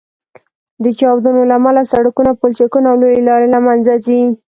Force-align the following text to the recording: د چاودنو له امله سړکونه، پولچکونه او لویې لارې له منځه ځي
د 0.83 0.85
چاودنو 0.99 1.41
له 1.49 1.55
امله 1.59 1.83
سړکونه، 1.91 2.31
پولچکونه 2.39 2.87
او 2.89 2.97
لویې 3.01 3.21
لارې 3.29 3.47
له 3.55 3.59
منځه 3.67 3.93
ځي 4.05 4.21